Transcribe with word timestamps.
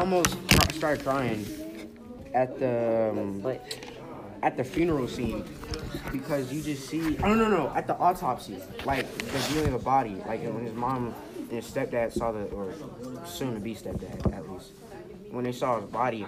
almost 0.00 0.34
started 0.74 1.04
crying 1.04 1.44
at 2.32 2.58
the 2.58 3.10
um, 3.10 3.46
at 4.42 4.56
the 4.56 4.64
funeral 4.64 5.06
scene 5.06 5.44
because 6.10 6.50
you 6.50 6.62
just 6.62 6.88
see. 6.88 7.18
Oh 7.18 7.34
no 7.34 7.48
no 7.48 7.70
at 7.74 7.86
the 7.86 7.96
autopsy, 7.96 8.56
like 8.84 9.06
the 9.18 9.38
viewing 9.50 9.66
of 9.66 9.72
the 9.72 9.84
body, 9.84 10.16
like 10.26 10.42
when 10.42 10.64
his 10.64 10.74
mom 10.74 11.14
and 11.36 11.50
his 11.50 11.66
stepdad 11.66 12.12
saw 12.12 12.32
the 12.32 12.44
or 12.46 12.72
soon 13.26 13.54
to 13.54 13.60
be 13.60 13.74
stepdad 13.74 14.32
at 14.34 14.50
least 14.50 14.72
when 15.30 15.44
they 15.44 15.52
saw 15.52 15.80
his 15.80 15.90
body, 15.90 16.26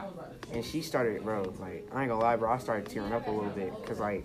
and 0.53 0.65
she 0.65 0.83
started, 0.83 1.23
bro. 1.25 1.43
Like 1.59 1.89
I 1.93 2.03
ain't 2.03 2.11
gonna 2.11 2.19
lie, 2.19 2.37
bro. 2.37 2.53
I 2.53 2.59
started 2.59 2.87
tearing 2.87 3.13
up 3.13 3.27
a 3.27 3.31
little 3.31 3.51
bit 3.51 3.73
because 3.81 4.01
like 4.01 4.25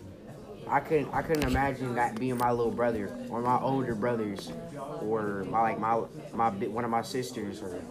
I 0.70 0.82
couldn't 0.82 1.14
I 1.14 1.22
couldn't 1.22 1.46
imagine 1.46 1.96
that 1.96 2.20
being 2.20 2.38
my 2.38 2.52
little 2.52 2.72
brother 2.72 3.16
or 3.30 3.42
my 3.42 3.60
older 3.60 3.96
brothers 3.96 4.52
or 5.02 5.46
my 5.50 5.62
like 5.62 5.80
my 5.80 6.02
my 6.34 6.50
one 6.50 6.84
of 6.84 6.92
my 6.92 7.02
sisters 7.02 7.62
or 7.62 7.82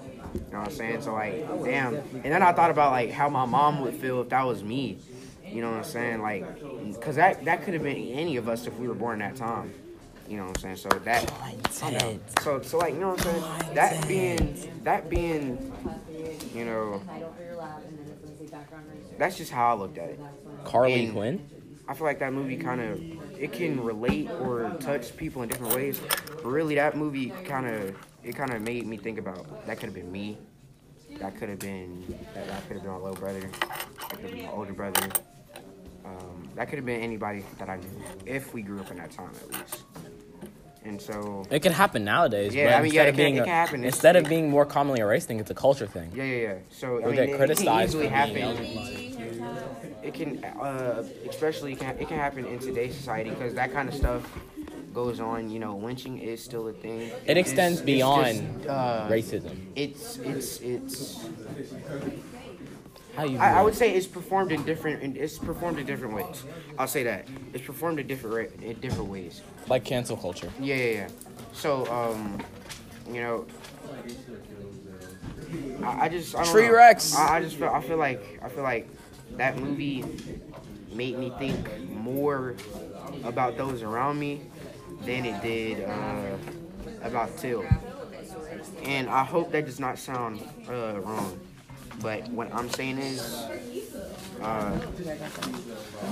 you 0.46 0.53
know 0.53 0.59
what 0.59 0.68
I'm 0.68 0.75
saying. 0.75 1.03
So 1.03 1.12
like 1.12 1.46
damn. 1.64 1.95
And 1.96 2.25
then 2.25 2.43
I 2.43 2.52
thought 2.52 2.71
about 2.71 2.93
like 2.93 3.11
how 3.11 3.29
my 3.29 3.45
mom 3.45 3.80
would 3.80 3.95
feel 3.95 4.20
if 4.23 4.29
that 4.30 4.45
was 4.47 4.62
me. 4.62 4.98
You 5.47 5.62
know 5.62 5.70
what 5.70 5.78
I'm 5.78 5.84
saying? 5.84 6.23
Like, 6.23 6.45
cause 7.01 7.15
that 7.16 7.45
that 7.45 7.62
could 7.62 7.74
have 7.74 7.83
been 7.83 7.97
any 7.97 8.37
of 8.37 8.48
us 8.48 8.66
if 8.66 8.77
we 8.78 8.88
were 8.88 8.95
born 8.95 9.20
that 9.20 9.37
time. 9.37 9.73
You 10.28 10.38
know 10.38 10.47
what 10.47 10.56
I'm 10.64 10.77
saying? 10.77 10.77
So 10.77 10.88
that 10.88 11.33
I 11.83 11.91
know. 11.91 12.19
So 12.42 12.61
so 12.62 12.78
like 12.78 12.95
you 12.95 13.01
know 13.01 13.11
what 13.11 13.27
I'm 13.27 13.33
saying? 13.61 13.75
That 13.75 14.09
being 14.09 14.80
that 14.84 15.09
being 15.09 15.73
you 16.55 16.64
know 16.64 17.00
that's 19.19 19.37
just 19.37 19.50
how 19.53 19.70
I 19.70 19.75
looked 19.78 19.98
at 19.98 20.11
it. 20.11 20.20
Carly 20.64 21.06
And- 21.06 21.12
Quinn. 21.14 21.48
I 21.89 21.95
feel 21.95 22.07
like 22.07 22.19
that 22.19 22.33
movie 22.33 22.57
kind 22.57 22.81
of 22.81 23.01
it 23.41 23.53
can 23.53 23.83
relate 23.83 24.29
or 24.31 24.77
touch 24.81 25.17
people 25.17 25.43
in 25.43 25.49
different 25.49 25.75
ways. 25.75 26.01
But 26.27 26.47
really, 26.47 26.75
that 26.77 26.97
movie 26.97 27.33
kind 27.45 27.67
of 27.67 27.95
it 28.25 28.35
kind 28.35 28.53
of 28.53 28.62
made 28.62 28.87
me 28.87 28.97
think 28.97 29.19
about 29.19 29.67
that 29.67 29.77
could 29.79 29.87
have 29.87 29.95
been 29.95 30.11
me. 30.11 30.39
That 31.21 31.37
could 31.39 31.49
have 31.49 31.59
been 31.61 32.05
that, 32.35 32.47
that 32.49 32.67
could 32.67 32.75
have 32.75 32.83
been 32.83 32.93
my 32.93 32.99
little 32.99 33.15
brother. 33.17 33.41
That 33.41 34.11
could 34.11 34.21
have 34.21 34.31
been 34.33 34.43
my 34.45 34.51
older 34.53 34.73
brother. 34.73 35.09
Um, 36.05 36.48
that 36.56 36.69
could 36.69 36.77
have 36.78 36.87
been 36.87 37.01
anybody 37.01 37.45
that 37.59 37.69
I 37.69 37.77
knew 37.77 38.03
if 38.27 38.53
we 38.55 38.62
grew 38.62 38.81
up 38.81 38.91
in 38.91 38.97
that 38.98 39.11
time 39.12 39.31
at 39.43 39.48
least. 39.53 39.84
And 40.84 41.00
so 41.03 41.45
It 41.50 41.61
could 41.62 41.73
happen 41.73 42.05
nowadays. 42.05 42.55
Yeah, 42.55 42.67
but 42.67 42.75
I 42.78 42.83
mean, 42.83 42.93
yeah, 42.93 43.03
instead 43.03 43.06
it 43.06 43.09
of 43.11 43.15
can- 43.17 43.25
being 43.25 43.37
it 43.37 43.39
can 43.39 43.48
happen. 43.48 43.75
It's- 43.81 43.95
Instead 43.95 44.15
of 44.17 44.27
it- 44.27 44.28
being 44.28 44.50
more 44.50 44.65
commonly 44.65 45.00
a 45.00 45.06
race 45.06 45.27
thing, 45.27 45.41
it's 45.41 45.50
a 45.50 45.55
culture 45.55 45.87
thing. 45.89 46.12
yeah, 46.15 46.23
yeah, 46.23 46.37
yeah. 46.43 46.55
So 46.71 47.03
I 47.03 47.06
mean, 47.06 47.15
get 47.17 47.28
it- 47.31 47.37
criticized 47.37 47.95
it 47.97 48.09
can 48.09 48.28
easily 48.28 48.39
happen. 48.39 49.16
It 50.07 50.15
can, 50.15 50.45
uh, 50.45 51.05
especially 51.29 51.73
it 51.73 51.81
can, 51.81 51.99
it 51.99 52.07
can 52.07 52.17
happen 52.17 52.47
in 52.47 52.61
today's 52.61 52.95
society 52.95 53.31
because 53.31 53.55
that 53.55 53.73
kind 53.73 53.89
of 53.89 53.95
stuff 53.95 54.23
goes 54.95 55.19
on. 55.19 55.51
You 55.51 55.59
know, 55.59 55.77
lynching 55.77 56.19
is 56.21 56.41
still 56.43 56.69
a 56.69 56.73
thing. 56.73 57.11
It 57.27 57.37
extends 57.37 57.81
It's- 57.81 57.81
it's 57.81 57.83
beyond 57.83 58.57
just, 58.59 58.69
uh, 58.69 59.09
Racism. 59.11 59.57
It's 59.75 60.19
it's 60.19 60.61
it's. 60.61 61.27
How 63.17 63.25
you? 63.25 63.39
I, 63.39 63.55
I 63.59 63.62
would 63.62 63.75
say 63.75 63.95
it's 63.95 64.07
performed 64.07 64.53
in 64.53 64.62
different. 64.62 65.03
in- 65.03 65.17
It's 65.17 65.39
performed 65.39 65.81
in 65.81 65.87
different 65.87 66.15
ways. 66.15 66.45
I'll 66.79 66.87
say 66.87 67.03
that 67.03 67.27
it's 67.53 67.65
performed 67.67 67.99
in 67.99 68.07
different 68.07 68.62
in 68.62 68.79
different 68.79 69.11
ways. 69.11 69.43
like 69.69 69.84
cancel 69.84 70.17
culture. 70.17 70.53
Yeah, 70.61 70.77
yeah, 70.77 70.91
yeah. 70.93 71.09
So, 71.53 71.84
um, 71.91 72.41
you 73.12 73.23
know, 73.23 73.47
I, 75.83 76.05
I 76.05 76.09
just 76.09 76.37
I 76.37 76.45
don't 76.45 76.53
Tree 76.53 76.69
know. 76.69 76.75
Rex. 76.75 77.17
I, 77.17 77.39
I 77.39 77.41
just 77.43 77.57
feel 77.57 77.69
I 77.71 77.81
feel 77.81 77.97
like 77.97 78.39
I 78.41 78.49
feel 78.49 78.62
like 78.62 78.87
that 79.32 79.58
movie 79.58 80.05
made 80.92 81.19
me 81.19 81.32
think 81.38 81.69
more 81.91 82.55
about 83.24 83.56
those 83.56 83.82
around 83.82 84.19
me 84.19 84.42
than 85.02 85.24
it 85.24 85.41
did 85.42 85.84
uh, 85.84 86.36
about 87.02 87.36
Till. 87.36 87.64
And 88.84 89.08
I 89.08 89.24
hope 89.24 89.52
that 89.52 89.66
does 89.66 89.80
not 89.80 89.98
sound 89.98 90.41
uh, 90.69 91.00
wrong, 91.00 91.38
but 92.00 92.27
what 92.28 92.52
I'm 92.54 92.70
saying 92.70 92.98
is. 92.98 93.47
Uh, 94.41 94.78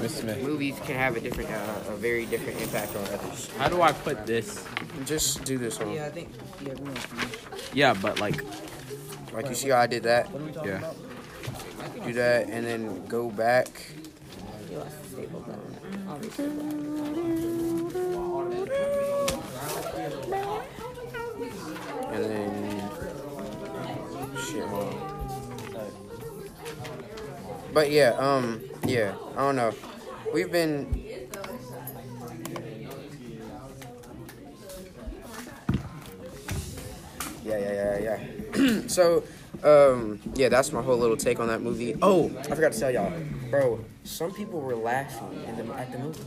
Miss 0.00 0.16
Smith. 0.16 0.42
movies 0.42 0.80
can 0.86 0.96
have 0.96 1.14
a 1.14 1.20
different, 1.20 1.50
uh, 1.50 1.92
a 1.92 1.96
very 1.96 2.24
different 2.24 2.60
impact 2.60 2.96
on 2.96 3.02
others. 3.04 3.50
How 3.58 3.68
do 3.68 3.82
I 3.82 3.92
put 3.92 4.26
this? 4.26 4.66
Just 5.04 5.44
do 5.44 5.58
this 5.58 5.78
one. 5.78 5.92
Yeah, 5.92 6.06
I 6.06 6.10
think 6.10 6.30
yeah, 6.62 6.70
everyone's 6.70 7.06
Yeah, 7.74 7.94
but 7.94 8.18
like, 8.18 8.42
Like 9.34 9.48
you 9.48 9.54
see 9.54 9.68
how 9.70 9.78
I 9.78 9.86
did 9.86 10.04
that? 10.04 10.30
What 10.30 10.40
are 10.40 10.44
we 10.44 10.52
talking 10.52 10.70
Yeah. 10.70 10.78
about? 10.78 10.96
Do 12.02 12.12
that 12.14 12.48
and 12.48 12.66
then 12.66 13.06
go 13.06 13.30
back. 13.30 13.68
And 22.10 22.24
then 22.24 22.90
shit. 24.38 24.64
But 27.72 27.90
yeah, 27.90 28.10
um, 28.18 28.60
yeah, 28.86 29.14
I 29.36 29.38
don't 29.38 29.56
know. 29.56 29.72
We've 30.32 30.50
been 30.50 31.04
Yeah, 37.44 37.58
yeah, 37.58 37.98
yeah, 37.98 38.16
yeah. 38.56 38.80
so, 38.88 39.22
um, 39.64 40.20
yeah, 40.34 40.48
that's 40.48 40.72
my 40.72 40.82
whole 40.82 40.96
little 40.96 41.16
take 41.16 41.40
on 41.40 41.48
that 41.48 41.62
movie. 41.62 41.94
Oh, 42.02 42.30
I 42.38 42.42
forgot 42.54 42.72
to 42.72 42.78
tell 42.78 42.90
y'all, 42.90 43.12
bro. 43.50 43.84
Some 44.04 44.32
people 44.32 44.60
were 44.60 44.76
laughing 44.76 45.42
in 45.48 45.56
the, 45.56 45.74
at 45.74 45.90
the 45.90 45.98
movie. 45.98 46.20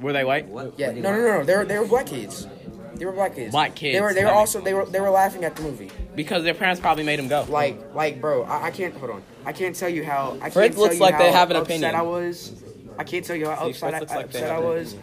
were 0.00 0.12
they 0.12 0.24
white? 0.24 0.46
Yeah, 0.78 0.92
no, 0.92 1.00
no, 1.00 1.16
no, 1.16 1.38
no. 1.38 1.44
They 1.44 1.56
were 1.56 1.64
they 1.66 1.78
were 1.78 1.86
black 1.86 2.06
kids. 2.06 2.46
They 2.94 3.04
were 3.04 3.12
black 3.12 3.34
kids. 3.34 3.52
Black 3.52 3.74
kids, 3.74 3.96
They 3.96 4.00
were 4.00 4.14
they 4.14 4.24
were 4.24 4.30
also 4.30 4.60
they 4.60 4.74
were 4.74 4.86
they 4.86 5.00
were 5.00 5.10
laughing 5.10 5.44
at 5.44 5.56
the 5.56 5.62
movie. 5.62 5.90
Because 6.14 6.44
their 6.44 6.54
parents 6.54 6.80
probably 6.80 7.04
made 7.04 7.18
them 7.18 7.28
go. 7.28 7.44
Like 7.48 7.94
like 7.94 8.20
bro, 8.20 8.44
I, 8.44 8.66
I 8.66 8.70
can't 8.70 8.94
hold 8.96 9.10
on. 9.10 9.22
I 9.44 9.52
can't 9.52 9.76
tell 9.76 9.88
you 9.88 10.04
how. 10.04 10.32
I 10.36 10.38
can't 10.38 10.52
Fritz 10.54 10.74
tell 10.74 10.84
looks 10.84 10.94
you 10.96 11.00
like 11.00 11.18
they 11.18 11.30
how 11.30 11.38
have 11.40 11.50
an 11.50 11.56
upset 11.56 11.76
opinion. 11.76 11.94
I 11.94 12.02
was. 12.02 12.62
I 12.98 13.04
can't 13.04 13.24
tell 13.24 13.36
you 13.36 13.48
how 13.48 13.64
See, 13.64 13.70
upset, 13.70 13.94
I, 13.94 13.98
like 13.98 14.26
upset 14.26 14.50
I 14.50 14.58
was. 14.58 14.96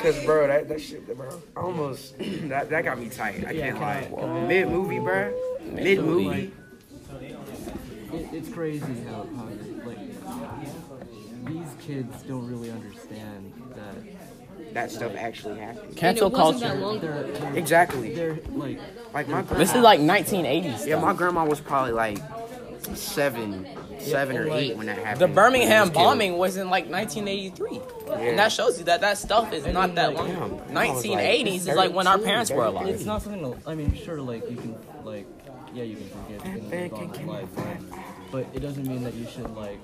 Cause 0.00 0.24
bro, 0.24 0.46
that, 0.46 0.68
that 0.68 0.80
shit, 0.80 1.16
bro, 1.16 1.40
almost 1.56 2.18
that 2.48 2.70
that 2.70 2.84
got 2.84 2.98
me 2.98 3.08
tight. 3.08 3.46
I 3.46 3.54
can't 3.54 3.80
lie. 3.80 4.46
Mid 4.46 4.68
movie, 4.68 4.98
bro. 4.98 5.32
Mid 5.72 5.98
movie. 6.04 6.52
It, 8.12 8.28
it's 8.32 8.48
crazy 8.48 8.80
how, 9.08 9.26
how 9.36 9.48
like 9.84 9.98
these 11.46 11.74
kids 11.80 12.22
don't 12.22 12.46
really 12.48 12.70
understand 12.70 13.52
that 13.76 14.74
That 14.74 14.90
stuff 14.90 15.12
actually 15.16 15.58
happened. 15.60 15.96
Cancel 15.96 16.26
and 16.26 16.34
it 16.34 16.38
wasn't 16.38 16.60
culture. 16.62 16.74
that 16.74 16.80
long 16.82 17.00
they're, 17.00 17.22
they're, 17.22 17.56
Exactly. 17.56 18.14
they're 18.14 18.38
like 18.52 18.78
Like 19.14 19.28
my 19.28 19.42
grandma. 19.42 19.54
This 19.58 19.74
is 19.74 19.82
like 19.82 20.00
1980s. 20.00 20.64
Yeah, 20.64 20.76
stuff. 20.76 21.02
my 21.02 21.12
grandma 21.14 21.44
was 21.44 21.60
probably 21.60 21.92
like 21.92 22.18
seven, 22.94 23.66
seven 23.98 24.36
or 24.36 24.48
eight 24.50 24.76
when 24.76 24.86
that 24.86 24.98
happened. 24.98 25.20
The 25.20 25.28
Birmingham 25.34 25.88
was 25.88 25.90
bombing 25.90 26.36
was 26.38 26.56
in 26.56 26.70
like 26.70 26.88
1983, 26.90 27.80
Yeah. 28.08 28.14
and 28.18 28.38
that 28.38 28.50
shows 28.52 28.78
you 28.78 28.84
that 28.86 29.02
that 29.02 29.18
stuff 29.18 29.52
is 29.52 29.66
not 29.66 29.94
that 29.96 30.14
long. 30.14 30.28
Damn, 30.28 30.76
I 30.76 30.90
was 30.90 31.06
like 31.06 31.18
1980s 31.18 31.54
is 31.54 31.66
like 31.68 31.92
when 31.92 32.06
our 32.06 32.18
parents 32.18 32.50
were 32.50 32.64
alive. 32.64 32.88
it's 32.88 33.04
not 33.04 33.22
something. 33.22 33.42
To, 33.42 33.70
I 33.70 33.74
mean, 33.74 33.94
sure, 33.94 34.20
like 34.20 34.50
you 34.50 34.56
can 34.56 34.76
like 35.04 35.26
yeah, 35.74 35.82
you 35.84 35.96
can 35.96 36.08
forgive 36.08 36.42
things 36.42 36.60
Man, 36.62 36.70
that 36.70 36.80
have 36.80 36.98
can- 36.98 37.08
gone 37.08 37.20
in 37.20 37.26
life, 37.26 37.56
right? 37.56 37.80
but 38.32 38.46
it 38.54 38.60
doesn't 38.60 38.86
mean 38.86 39.02
that 39.04 39.14
you 39.14 39.26
should 39.26 39.50
like 39.56 39.78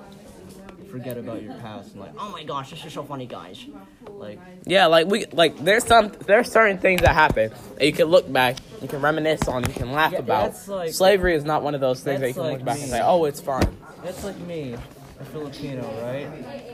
forget 0.90 1.18
about 1.18 1.42
your 1.42 1.52
past 1.54 1.92
and 1.92 2.00
like 2.00 2.12
oh 2.18 2.30
my 2.30 2.44
gosh, 2.44 2.70
this 2.70 2.84
is 2.84 2.92
so 2.92 3.02
funny, 3.02 3.26
guys. 3.26 3.64
Like 4.08 4.38
Yeah, 4.64 4.86
like 4.86 5.06
we 5.08 5.26
like 5.26 5.58
there's 5.58 5.84
some 5.84 6.12
there's 6.26 6.50
certain 6.50 6.78
things 6.78 7.02
that 7.02 7.14
happen 7.14 7.50
that 7.76 7.84
you 7.84 7.92
can 7.92 8.06
look 8.06 8.30
back, 8.32 8.56
you 8.80 8.88
can 8.88 9.00
reminisce 9.02 9.48
on, 9.48 9.64
you 9.64 9.72
can 9.74 9.92
laugh 9.92 10.12
Yeah, 10.12 10.18
about. 10.20 10.68
like- 10.68 10.92
Slavery 10.92 11.34
is 11.34 11.44
not 11.44 11.62
one 11.62 11.74
of 11.74 11.80
those 11.80 12.00
things 12.02 12.20
that 12.20 12.28
you 12.28 12.34
can 12.34 12.42
like 12.44 12.52
look 12.58 12.64
back 12.64 12.78
and 12.78 12.88
say, 12.88 13.00
oh, 13.02 13.24
it's 13.24 13.40
fine. 13.40 13.76
That's 14.04 14.22
like 14.24 14.38
me, 14.38 14.76
a 15.18 15.24
Filipino, 15.24 15.82
right? 16.02 16.26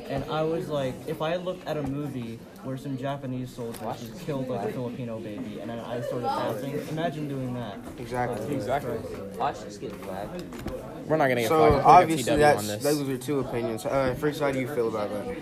And 0.08 0.24
I 0.30 0.42
was 0.42 0.68
like, 0.68 0.94
if 1.06 1.22
I 1.22 1.36
looked 1.36 1.66
at 1.66 1.76
a 1.76 1.82
movie 1.82 2.38
where 2.64 2.76
some 2.76 2.96
Japanese 2.98 3.50
soldiers 3.54 3.80
just 4.00 4.20
killed 4.26 4.48
like 4.48 4.68
a 4.68 4.72
Filipino 4.72 5.18
baby, 5.18 5.60
and 5.60 5.70
then 5.70 5.78
I 5.78 6.00
started 6.00 6.26
laughing, 6.26 6.78
imagine 6.90 7.28
doing 7.28 7.54
that. 7.54 7.78
Exactly. 7.98 8.54
Exactly. 8.54 8.98
Watch 9.36 9.60
this 9.60 9.76
get 9.76 9.94
flagged. 10.02 10.42
We're 11.06 11.16
not 11.16 11.28
gonna 11.28 11.42
get 11.42 11.48
So 11.48 11.58
flagged. 11.58 11.72
We'll 11.72 11.78
take 11.78 11.84
a 11.84 11.88
obviously 11.88 12.36
that's 12.36 12.58
on 12.60 12.66
this. 12.66 12.82
those 12.82 13.08
are 13.08 13.18
two 13.18 13.40
opinions. 13.40 13.86
Uh, 13.86 14.14
first, 14.18 14.40
how 14.40 14.50
do 14.50 14.60
you 14.60 14.68
feel 14.68 14.88
about 14.88 15.10
that? 15.10 15.36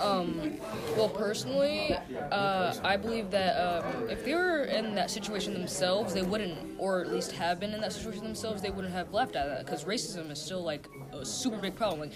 Um, 0.00 0.58
well, 0.96 1.08
personally, 1.08 1.96
uh, 2.32 2.74
I 2.84 2.96
believe 2.96 3.30
that 3.30 3.56
um, 3.56 4.08
if 4.08 4.24
they 4.24 4.34
were 4.34 4.64
in 4.64 4.94
that 4.94 5.10
situation 5.10 5.52
themselves, 5.52 6.14
they 6.14 6.22
wouldn't, 6.22 6.58
or 6.78 7.00
at 7.00 7.12
least 7.12 7.32
have 7.32 7.58
been 7.60 7.72
in 7.72 7.80
that 7.80 7.92
situation 7.92 8.24
themselves, 8.24 8.62
they 8.62 8.70
wouldn't 8.70 8.92
have 8.92 9.12
laughed 9.12 9.36
at 9.36 9.46
that 9.48 9.64
because 9.64 9.84
racism 9.84 10.30
is 10.30 10.40
still 10.40 10.62
like 10.62 10.86
a 11.12 11.24
super 11.24 11.58
big 11.58 11.74
problem. 11.76 12.00
Like, 12.00 12.12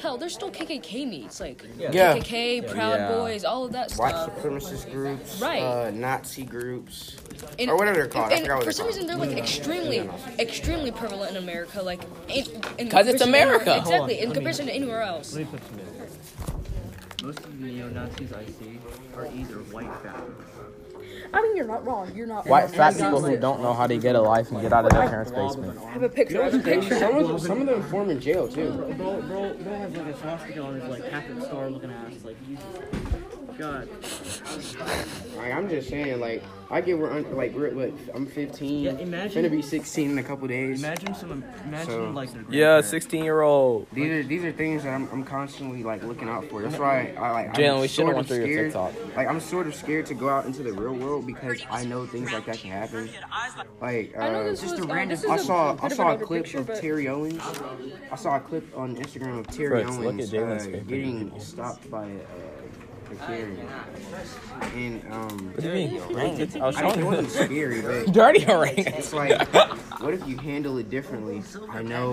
hell, 0.00 0.16
there's 0.18 0.34
still 0.34 0.50
KKK 0.50 1.08
meets, 1.08 1.40
like 1.40 1.64
Yeah. 1.78 1.90
KKK, 2.16 2.68
Proud 2.70 2.98
Yeah. 3.00 3.08
Boys, 3.12 3.44
all 3.44 3.64
of 3.64 3.72
that 3.72 3.92
White 3.92 4.10
stuff. 4.10 4.30
supremacist 4.38 4.90
groups, 4.92 5.40
Right. 5.40 5.62
uh, 5.62 5.90
Nazi 5.90 6.44
groups, 6.44 7.16
And- 7.58 7.70
or 7.70 7.76
whatever 7.76 7.98
they're 7.98 8.06
called. 8.08 8.32
I 8.32 8.36
And, 8.36 8.48
what 8.48 8.58
for 8.58 8.64
they're 8.64 8.72
some 8.72 8.86
called. 8.86 8.94
reason, 8.96 9.06
they're 9.08 9.16
like 9.28 9.36
extremely, 9.38 10.08
extremely 10.38 10.90
prevalent 10.90 11.36
in 11.36 11.42
America. 11.42 11.82
Like, 11.82 12.00
in, 12.28 12.44
in 12.78 12.88
'Cause 12.88 13.06
it's 13.06 13.22
comparison 13.22 13.22
to 13.22 13.24
anywhere- 13.24 13.56
America. 13.56 13.76
Exactly, 13.78 14.14
in 14.18 14.20
let 14.20 14.28
me- 14.28 14.34
comparison 14.34 14.66
to 14.66 14.72
anywhere 14.72 15.02
else. 15.02 15.36
Most 17.22 17.38
of 17.38 17.60
the 17.60 17.66
neo 17.66 17.88
Nazis 17.88 18.32
I 18.32 18.44
see 18.46 18.78
are 19.16 19.26
either 19.26 19.58
white 19.70 19.92
fascists 20.02 20.52
I 21.32 21.40
mean, 21.40 21.56
you're 21.56 21.66
not 21.66 21.86
wrong. 21.86 22.10
You're 22.14 22.26
not 22.26 22.46
White 22.46 22.64
wrong. 22.64 22.72
fat 22.72 22.96
people 22.96 23.20
who 23.20 23.36
don't 23.38 23.62
know 23.62 23.72
how 23.72 23.86
to 23.86 23.96
get 23.96 24.14
a 24.16 24.20
life 24.20 24.50
and 24.50 24.60
get 24.60 24.72
out 24.72 24.84
of 24.84 24.92
their 24.92 25.08
parents' 25.08 25.30
basement. 25.30 25.78
I 25.78 25.90
have 25.90 26.02
a 26.02 26.08
picture. 26.08 26.42
I 26.42 26.44
have 26.46 26.54
a 26.54 26.58
picture. 26.58 26.98
Some 26.98 27.16
of 27.16 27.28
them, 27.28 27.38
some 27.38 27.60
of 27.62 27.66
them 27.66 27.82
form 27.84 28.10
in 28.10 28.20
jail 28.20 28.48
too. 28.48 28.70
Bro, 28.72 28.92
bro, 28.92 29.54
bro 29.54 29.74
has 29.76 29.92
like 29.96 30.06
a 30.06 30.18
swastika 30.18 30.62
on 30.62 30.80
his 30.80 30.84
like 30.84 31.10
Catholic 31.10 31.44
star 31.44 31.70
looking 31.70 31.90
ass. 31.90 32.24
Like, 32.24 32.36
you, 32.48 32.58
God. 33.62 33.88
Like, 35.36 35.52
I'm 35.52 35.68
just 35.68 35.88
saying, 35.88 36.18
like 36.20 36.42
I 36.68 36.80
get 36.80 36.98
we're 36.98 37.12
un- 37.12 37.36
like 37.36 37.54
we're 37.54 37.70
what 37.74 37.92
I'm 38.12 38.26
15. 38.26 38.82
Yeah, 38.84 38.90
imagine- 38.92 39.42
Gonna 39.42 39.54
be 39.54 39.62
16 39.62 40.10
in 40.10 40.18
a 40.18 40.22
couple 40.22 40.48
days. 40.48 40.82
Imagine 40.82 41.14
some, 41.14 41.44
imagine 41.64 41.86
So- 41.90 42.10
like 42.10 42.32
their 42.32 42.44
Yeah, 42.50 42.80
16 42.80 43.22
year 43.22 43.42
old. 43.42 43.86
These 43.92 44.10
are 44.10 44.22
these 44.24 44.42
are 44.44 44.50
things 44.50 44.82
that 44.82 44.90
I'm, 44.90 45.08
I'm 45.12 45.22
constantly 45.22 45.84
like 45.84 46.02
looking 46.02 46.28
out 46.28 46.44
for. 46.46 46.60
That's 46.62 46.76
why 46.76 47.14
I 47.16 47.30
like. 47.30 47.54
Jalen, 47.54 47.74
I'm 47.76 47.80
we 47.82 47.88
should've 47.88 48.06
sort 48.06 48.16
went 48.16 48.18
of 48.18 48.26
through 48.36 48.46
your 48.46 48.70
scared. 48.70 48.94
TikTok. 48.94 49.16
Like 49.16 49.28
I'm 49.28 49.38
sort 49.40 49.66
of 49.68 49.74
scared 49.76 50.06
to 50.06 50.14
go 50.14 50.28
out 50.28 50.44
into 50.46 50.64
the 50.64 50.72
real 50.72 50.94
world 50.94 51.24
because 51.24 51.62
I 51.70 51.84
know 51.84 52.04
things 52.04 52.32
like 52.32 52.46
that 52.46 52.58
can 52.58 52.70
happen. 52.72 53.08
Like 53.80 54.16
I 54.18 54.30
know 54.30 54.40
uh, 54.40 54.44
this 54.44 54.62
was, 54.64 54.72
um, 54.80 55.08
this 55.08 55.22
is 55.22 55.30
I 55.30 55.36
a 55.36 55.38
saw 55.38 55.74
bit 55.74 55.84
I 55.84 55.88
saw 55.88 56.12
a 56.14 56.18
clip 56.18 56.42
picture, 56.44 56.58
of 56.58 56.66
but- 56.66 56.80
Terrell 56.80 57.08
Owens. 57.20 57.40
I 58.10 58.16
saw 58.16 58.36
a 58.36 58.40
clip 58.40 58.76
on 58.76 58.96
Instagram 58.96 59.38
of 59.38 59.46
Terry 59.46 59.84
Fritz, 59.84 59.98
look 59.98 60.06
Owens 60.14 60.34
at 60.34 60.42
uh, 60.74 60.80
getting 60.88 61.38
stopped 61.38 61.88
by 61.90 62.04
uh, 62.04 62.08
a 63.12 63.16
carrier. 63.26 63.66
And 64.74 65.02
um, 65.12 65.52
What 65.52 65.60
do 65.60 65.68
you 65.68 65.74
mean? 65.74 66.00
I 66.62 66.66
was 66.66 66.76
I 66.76 66.96
mean, 66.96 67.04
wasn't 67.06 67.30
scary, 67.30 67.80
but 67.82 68.12
Dirty 68.12 68.44
ring. 68.44 68.74
it's 68.78 69.12
like, 69.12 69.48
what 70.00 70.14
if 70.14 70.26
you 70.26 70.36
handle 70.38 70.78
it 70.78 70.90
differently? 70.90 71.42
I 71.70 71.82
know. 71.82 72.12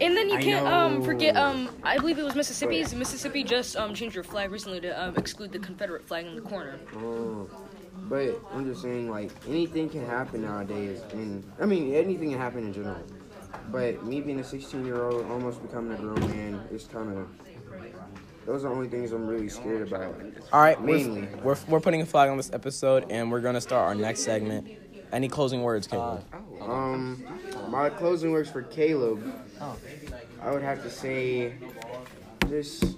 And 0.00 0.16
then 0.16 0.28
you 0.28 0.36
I 0.36 0.42
can't 0.42 0.66
um 0.66 0.98
know. 0.98 1.04
forget 1.04 1.36
um 1.36 1.68
I 1.82 1.98
believe 1.98 2.18
it 2.18 2.24
was 2.24 2.34
Mississippi's. 2.34 2.94
Mississippi 2.94 3.44
just 3.44 3.76
um 3.76 3.94
changed 3.94 4.16
their 4.16 4.22
flag 4.24 4.50
recently 4.50 4.80
to 4.80 5.02
um, 5.02 5.16
exclude 5.16 5.52
the 5.52 5.58
Confederate 5.58 6.06
flag 6.06 6.26
in 6.26 6.34
the 6.34 6.42
corner. 6.42 6.78
Oh, 6.96 7.48
but 8.08 8.40
I'm 8.54 8.64
just 8.64 8.82
saying, 8.82 9.10
like 9.10 9.30
anything 9.48 9.88
can 9.88 10.04
happen 10.06 10.42
nowadays, 10.42 11.02
and 11.12 11.44
I 11.60 11.66
mean 11.66 11.94
anything 11.94 12.30
can 12.30 12.38
happen 12.38 12.64
in 12.64 12.72
general. 12.72 12.96
But 13.70 14.04
me 14.04 14.20
being 14.20 14.40
a 14.40 14.44
16 14.44 14.84
year 14.84 15.02
old, 15.04 15.26
almost 15.30 15.60
becoming 15.62 15.92
a 15.92 16.00
grown 16.00 16.20
man, 16.20 16.60
is 16.72 16.84
kind 16.86 17.16
of 17.16 17.28
those 18.48 18.64
are 18.64 18.68
the 18.70 18.74
only 18.74 18.88
things 18.88 19.12
I'm 19.12 19.26
really 19.26 19.50
scared 19.50 19.86
about. 19.86 20.18
All 20.54 20.60
right, 20.62 20.80
we're, 20.80 20.96
Mainly. 20.96 21.28
we're, 21.42 21.56
we're 21.68 21.80
putting 21.80 22.00
a 22.00 22.06
flag 22.06 22.30
on 22.30 22.38
this 22.38 22.50
episode, 22.50 23.04
and 23.10 23.30
we're 23.30 23.42
gonna 23.42 23.60
start 23.60 23.86
our 23.86 23.94
next 23.94 24.20
segment. 24.20 24.66
Any 25.12 25.28
closing 25.28 25.62
words, 25.62 25.86
Caleb? 25.86 26.24
Um, 26.62 27.22
my 27.68 27.90
closing 27.90 28.32
words 28.32 28.48
for 28.48 28.62
Caleb. 28.62 29.22
I 30.40 30.50
would 30.50 30.62
have 30.62 30.82
to 30.82 30.88
say, 30.88 31.52
just 32.48 32.96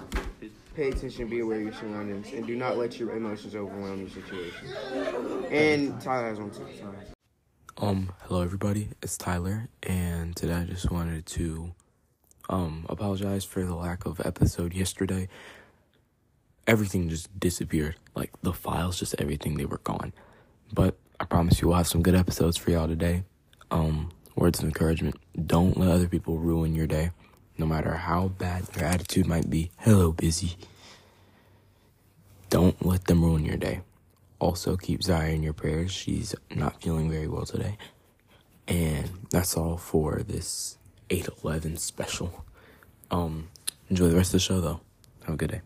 pay 0.76 0.90
attention, 0.90 1.26
be 1.26 1.40
aware 1.40 1.56
of 1.56 1.64
your 1.64 1.72
surroundings, 1.72 2.32
and 2.32 2.46
do 2.46 2.54
not 2.54 2.78
let 2.78 3.00
your 3.00 3.16
emotions 3.16 3.56
overwhelm 3.56 3.98
your 3.98 4.08
situation. 4.08 4.68
And 5.50 6.00
Tyler 6.00 6.28
has 6.28 6.38
one 6.38 6.52
too. 6.52 6.64
Tyler. 6.78 6.94
Um, 7.78 8.12
hello 8.22 8.42
everybody, 8.42 8.90
it's 9.02 9.16
Tyler, 9.16 9.68
and 9.82 10.36
today 10.36 10.54
I 10.54 10.64
just 10.64 10.92
wanted 10.92 11.26
to 11.26 11.74
um 12.50 12.84
apologize 12.88 13.44
for 13.44 13.64
the 13.64 13.74
lack 13.74 14.04
of 14.04 14.20
episode 14.24 14.74
yesterday. 14.74 15.28
Everything 16.66 17.08
just 17.08 17.38
disappeared. 17.40 17.96
Like 18.14 18.32
the 18.42 18.52
files, 18.52 18.98
just 18.98 19.14
everything, 19.18 19.54
they 19.56 19.64
were 19.64 19.78
gone. 19.78 20.12
But 20.72 20.96
I 21.18 21.24
promise 21.24 21.60
you 21.60 21.68
we'll 21.68 21.78
have 21.78 21.88
some 21.88 22.02
good 22.02 22.14
episodes 22.14 22.56
for 22.56 22.70
y'all 22.70 22.86
today. 22.86 23.24
Um, 23.70 24.10
words 24.34 24.58
of 24.58 24.66
encouragement. 24.66 25.16
Don't 25.46 25.76
let 25.76 25.88
other 25.88 26.08
people 26.08 26.38
ruin 26.38 26.74
your 26.74 26.86
day. 26.86 27.10
No 27.56 27.66
matter 27.66 27.94
how 27.94 28.28
bad 28.28 28.64
their 28.64 28.86
attitude 28.86 29.26
might 29.26 29.48
be. 29.48 29.70
Hello, 29.78 30.12
busy. 30.12 30.56
Don't 32.48 32.84
let 32.84 33.04
them 33.04 33.22
ruin 33.24 33.44
your 33.44 33.56
day. 33.56 33.82
Also, 34.38 34.76
keep 34.76 35.02
Zaya 35.02 35.32
in 35.32 35.42
your 35.42 35.52
prayers. 35.52 35.92
She's 35.92 36.34
not 36.54 36.82
feeling 36.82 37.10
very 37.10 37.28
well 37.28 37.44
today. 37.44 37.76
And 38.66 39.26
that's 39.30 39.56
all 39.56 39.76
for 39.76 40.22
this 40.22 40.78
811 41.10 41.76
special. 41.76 42.44
Um, 43.10 43.48
enjoy 43.88 44.08
the 44.08 44.16
rest 44.16 44.28
of 44.28 44.32
the 44.34 44.38
show, 44.40 44.60
though. 44.60 44.80
Have 45.24 45.34
a 45.34 45.36
good 45.36 45.50
day. 45.50 45.60